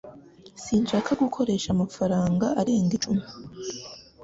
Sinshaka 0.63 1.11
gukoresha 1.21 1.67
amafaranga 1.71 2.45
arenga 2.61 2.91
icumi 2.97 3.25